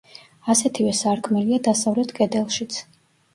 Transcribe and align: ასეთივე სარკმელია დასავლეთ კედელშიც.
ასეთივე 0.53 0.93
სარკმელია 0.99 1.59
დასავლეთ 1.69 2.15
კედელშიც. 2.21 2.81